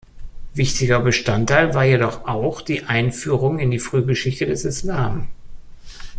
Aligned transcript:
Wichtiger 0.55 0.99
Bestandteil 0.99 1.75
war 1.75 1.83
jedoch 1.85 2.25
auch 2.27 2.61
die 2.61 2.85
Einführung 2.85 3.59
in 3.59 3.69
die 3.69 3.77
Frühgeschichte 3.77 4.47
des 4.47 4.65
Islam. 4.65 5.27